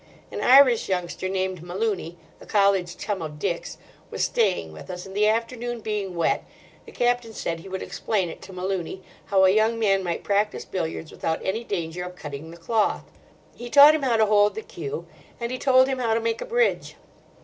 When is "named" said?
1.29-1.61